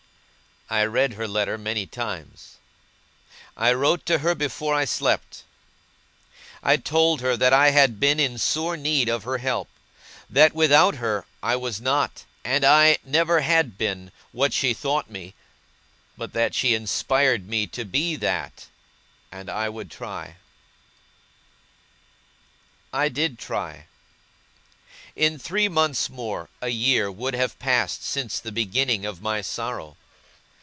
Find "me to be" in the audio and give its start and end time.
17.49-18.15